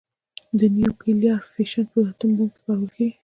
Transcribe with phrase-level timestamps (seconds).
[0.59, 3.11] د نیوکلیر فیشن په اټوم بم کې کارول کېږي.